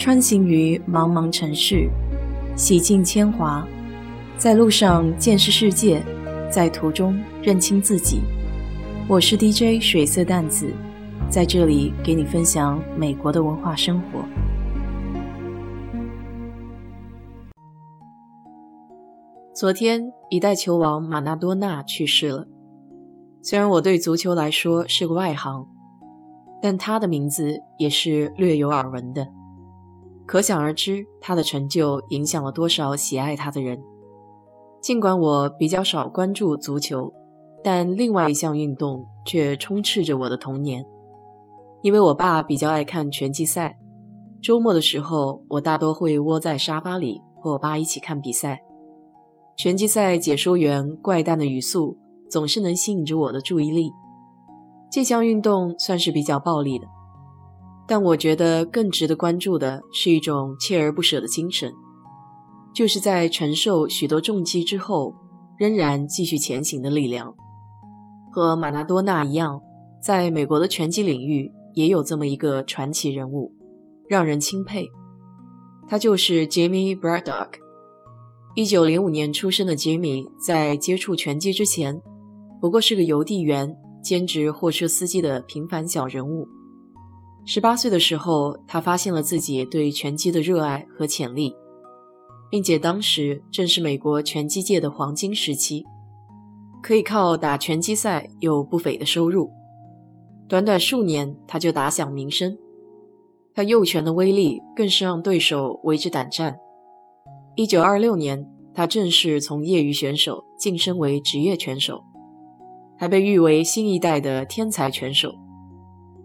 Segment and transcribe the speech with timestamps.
[0.00, 1.86] 穿行于茫茫城市，
[2.56, 3.68] 洗尽铅华，
[4.38, 6.02] 在路上见识世界，
[6.50, 8.22] 在途中认清自己。
[9.06, 10.72] 我是 DJ 水色淡子，
[11.28, 14.24] 在这里给你分享美国的文化生活。
[19.54, 22.46] 昨天，一代球王马纳多纳去世了。
[23.42, 25.68] 虽然我对足球来说是个外行，
[26.62, 29.28] 但他的名字也是略有耳闻的。
[30.30, 33.82] 可想而知，他的成就影响了多少喜爱他的人。
[34.80, 37.12] 尽管我比较少关注足球，
[37.64, 40.86] 但另外一项运动却充斥着我的童年。
[41.82, 43.76] 因为我爸比较爱看拳击赛，
[44.40, 48.62] 周末的时候，我大多会窝在沙发里和我爸一起看比赛。
[49.56, 51.98] 拳击赛解说员怪诞的语速。
[52.30, 53.90] 总是能吸引着我的注意力。
[54.88, 56.86] 这项运动算是比较暴力的，
[57.90, 61.72] 但我觉得更值得关注的是一种锲而不舍的精神，
[62.72, 65.12] 就是在承受许多重击之后，
[65.58, 67.34] 仍然继续前行的力量。
[68.30, 69.60] 和马拉多纳一样，
[70.00, 73.52] 在美国的拳击领域也有这么一个传奇人物，
[74.08, 74.88] 让人钦佩。
[75.88, 77.54] 他就是 Jimmy Braddock。
[78.54, 82.00] 一九零五年出生的 Jimmy，在接触拳击之前。
[82.60, 86.46] 不过是个邮递员、兼职货车司机的平凡小人物。
[87.44, 91.54] 十八岁的时候，他发现了自己对拳击的热爱和潜力，
[92.50, 95.84] 并且当时正是美国拳击界的黄金时期，
[96.82, 99.50] 可以靠打拳击赛有不菲的收入。
[100.48, 102.56] 短短数年，他就打响名声。
[103.54, 106.56] 他右拳的威力更是让对手为之胆战。
[107.56, 112.04] 一九二六年，他正式从业余选手晋升为职业拳手。
[112.96, 115.32] 还被誉为新一代的天才拳手。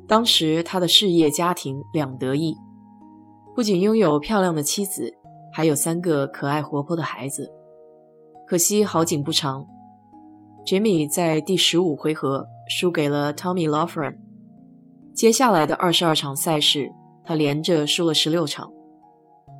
[0.07, 2.55] 当时他的事业家庭两得意，
[3.55, 5.11] 不仅拥有漂亮的妻子，
[5.51, 7.51] 还有三个可爱活泼的孩子。
[8.47, 9.65] 可惜好景不长
[10.65, 14.15] ，Jimmy 在第十五回合输给了 Tommy Loughran。
[15.15, 16.91] 接下来的二十二场赛事，
[17.23, 18.71] 他连着输了十六场，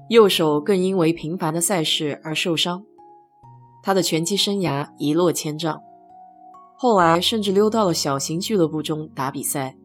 [0.09, 2.83] 右手更因为频繁的赛事而受伤，
[3.81, 5.81] 他的拳击生涯一落千丈。
[6.77, 9.75] 后来甚至溜到了小型俱乐部中打比赛，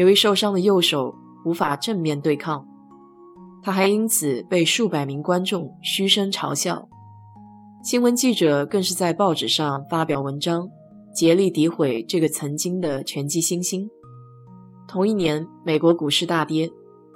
[0.00, 2.66] 由于受伤的右手无法正面对抗，
[3.62, 6.88] 他还因此被数百名观众嘘声嘲笑。
[7.84, 10.66] 新闻记者更是在报纸上发表文章，
[11.14, 13.90] 竭力诋毁这个曾经的拳击新星。
[14.88, 16.70] 同一年，美国股市大跌，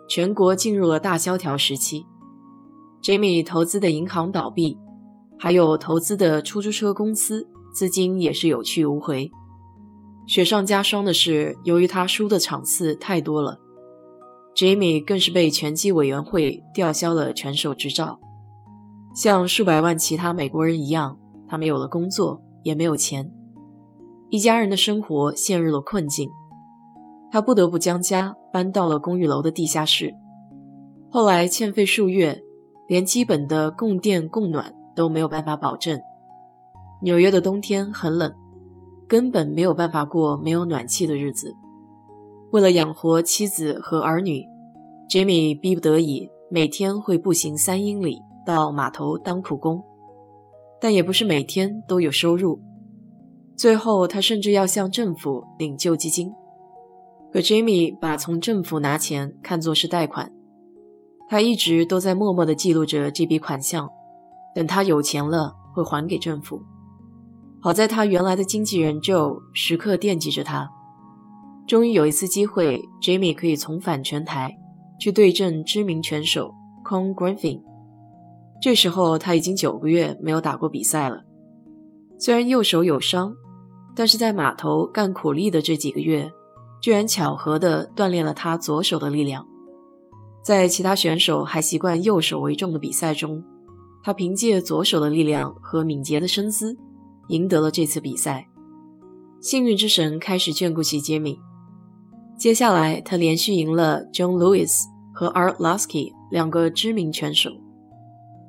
[0.06, 2.05] 全国进入了大萧条时期。
[3.03, 4.77] Jimmy 投资的银行倒闭，
[5.39, 7.49] 还有投资的出租车公司。
[7.75, 9.31] 资金也是有去无回。
[10.27, 13.59] 雪上加霜的是，由于他输的场次太多了
[14.55, 18.19] ，Jimmy 更是被拳击委员会吊销了拳手执照。
[19.15, 23.31] 像数百万其他美国人一样，他没有了工作，也没有钱，
[24.31, 26.29] 一家人的生活陷入了困境。
[27.31, 30.15] 他不得不将家搬到了公寓楼的地下室。
[31.11, 32.43] 后来欠费数月，
[32.89, 36.01] 连基本的供电供暖都没有办法保证。
[37.03, 38.35] 纽约的冬天很冷，
[39.14, 41.54] 根本没有办法过没有暖气的日子。
[42.50, 44.44] 为了养活妻子和儿女
[45.08, 49.84] ，Jimmy 逼不得已每天会步行三英里到码头当苦工，
[50.80, 52.60] 但也不是每天都有收入。
[53.56, 56.32] 最后，他甚至要向政府领救济金。
[57.32, 60.32] 可 Jimmy 把从政府拿钱看作是贷款，
[61.28, 63.88] 他一直都在默默地记录着这笔款项，
[64.56, 66.60] 等他有钱了会还给政府。
[67.64, 70.69] 好在他原来的经纪人 Joe 时刻惦记着他。
[71.66, 74.54] 终于有一次机会，Jamie 可以重返拳台，
[75.00, 76.52] 去对阵知名拳手
[76.84, 77.62] Con Griffin。
[78.60, 81.22] 这时候他已经九个月没有打过比赛了。
[82.19, 83.34] 虽然右手有伤，
[83.96, 86.31] 但是在码头干苦力的这几个月，
[86.82, 89.42] 居然巧合地锻炼了他左手的力量。
[90.43, 93.43] 在其他选手还习惯右手为重的比赛中，
[94.02, 96.76] 他凭借左手的力量和敏捷的身姿。
[97.29, 98.49] 赢得了这次比赛，
[99.41, 101.38] 幸运之神开始眷顾起杰米。
[102.37, 104.82] 接下来，他连续赢了 John Lewis
[105.12, 107.50] 和 Art Lasky 两个知名拳手。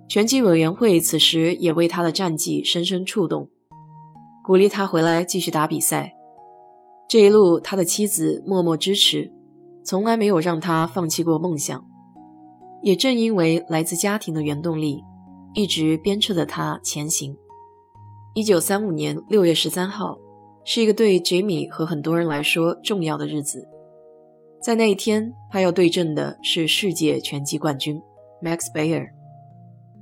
[0.07, 3.49] 拳击委员会此时也为他的战绩深深触动，
[4.43, 6.13] 鼓励他回来继续打比赛。
[7.07, 9.31] 这一路，他的妻子默默支持，
[9.83, 11.85] 从来没有让他放弃过梦想。
[12.81, 15.03] 也正因为来自家庭的原动力，
[15.53, 17.35] 一直鞭策着他前行。
[18.37, 20.19] 一九三五年六月十三号，
[20.65, 23.65] 是一个对 Jamie 和很多人来说重要的日子。
[24.61, 27.97] 在那一天，他要对阵的是世界拳击冠军
[28.43, 29.07] Max Baer。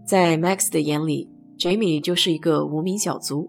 [0.03, 3.47] 在 Max 的眼里，Jamie 就是一个无名小卒。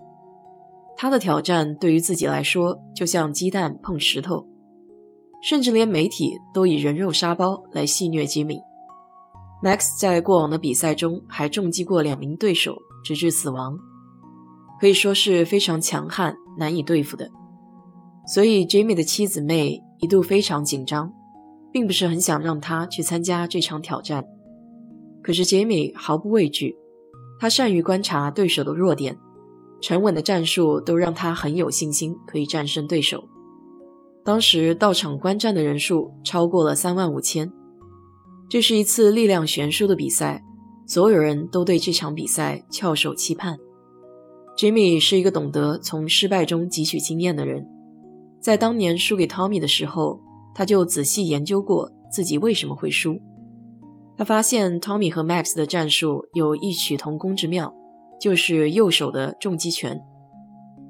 [0.98, 4.46] 他的挑战对于自己来说，就像鸡蛋碰石头，
[5.42, 8.60] 甚至连媒体都以人肉沙包来戏谑吉米。
[9.62, 13.78] Max 在过往的比赛中还重击过两名对手，直至死亡，
[14.84, 17.30] 可以说是非常强悍、难以对付的。
[18.26, 21.10] 所以，Jamie 的妻子 May 一度非常紧张，
[21.72, 24.22] 并不是很想让他去参加这场挑战。
[25.22, 26.76] 可是，Jamie 毫不畏惧，
[27.40, 29.16] 他善于观察对手的弱点。
[29.80, 33.26] 沉稳的战术都让他很有信心可以战胜对手。
[34.22, 37.50] 当时到场观战的人数超过了三万五千。
[38.50, 40.44] 这是一次力量悬殊的比赛，
[40.86, 43.58] 所有人都对这场比赛翘首期盼。
[44.56, 47.66] Jimmy 是一个懂得从失败中汲取经验的人，
[48.40, 50.20] 在当年输给 Tommy 的时候，
[50.54, 53.18] 他就仔细研究过自己为什么会输。
[54.16, 57.74] 他发现 Tommy 和 Max 的战术有异曲同工之妙。
[58.20, 60.00] 就是右手的重击拳，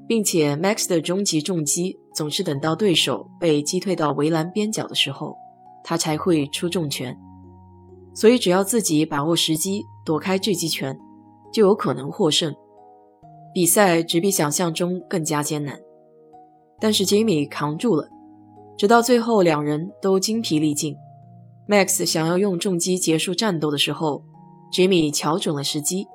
[0.07, 5.35] 并且 Max 的终极重击总是等到对手被击退到围栏边角的时候，
[5.83, 7.17] 他才会出重拳。
[8.15, 10.97] 所以只要自己把握时机，躲开这击拳，
[11.53, 12.55] 就有可能获胜。
[13.55, 15.81] 比赛只比想象中更加艰难，
[16.81, 18.09] 但是 Jimmy 扛住了，
[18.77, 20.97] 直到最后两人都精疲力尽。
[21.69, 24.25] Max 想要用重击结束战斗的时候
[24.73, 26.06] ，Jimmy 瞧准了时机。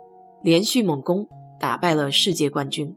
[0.41, 1.27] 连续猛攻，
[1.59, 2.95] 打败了世界冠军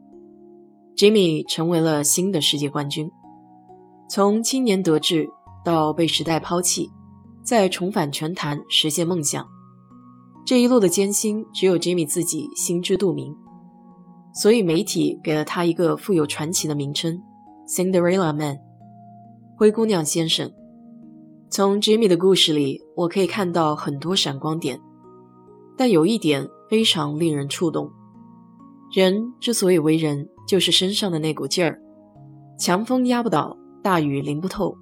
[0.95, 3.11] ，Jimmy 成为了新的世界冠军。
[4.09, 5.27] 从青年得志
[5.65, 6.89] 到被时代抛弃，
[7.43, 9.45] 再重返拳坛实现梦想，
[10.45, 13.35] 这一路的艰辛只有 Jimmy 自己心知肚明。
[14.33, 17.21] 所以媒体给了他一个富有传奇的名称
[17.67, 18.59] ——Cinderella Man，
[19.55, 20.51] 灰姑娘先生。
[21.49, 24.79] 从 Jimmy 的故事里，我可以看到很多闪光点，
[25.77, 26.49] 但有一点。
[26.69, 27.91] 非常令人触动。
[28.91, 31.79] 人之所以为人，就是身上的那股劲儿，
[32.57, 34.75] 强风压不倒，大雨淋不透，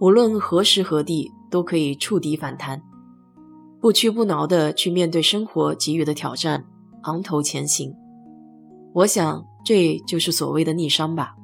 [0.00, 2.80] 无论何时何地，都可以触底反弹，
[3.78, 6.64] 不屈不挠地去面对生活给予的挑战，
[7.02, 7.92] 昂头前行。
[8.94, 11.34] 我想，这就是所谓的逆商吧。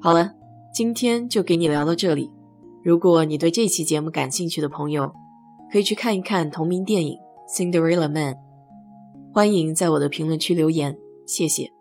[0.00, 0.32] 好了，
[0.74, 2.30] 今天就给你聊到这里。
[2.84, 5.12] 如果你对这期节目感兴趣的朋友，
[5.70, 7.16] 可以去看一看同名电影
[7.56, 8.34] 《Cinderella Man》。
[9.32, 10.96] 欢迎在我的评论区留言，
[11.26, 11.77] 谢谢。